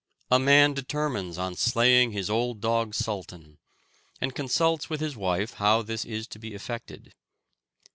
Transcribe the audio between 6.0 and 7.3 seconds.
is to be effected.